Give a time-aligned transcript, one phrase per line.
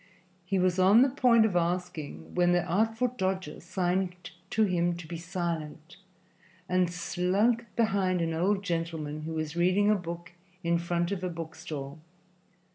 [0.45, 5.05] He was on the point of asking, when the Artful Dodger signed to him to
[5.05, 5.97] be silent,
[6.67, 10.31] and slunk behind an old gentleman who was reading a book
[10.63, 11.99] in front of a book stall.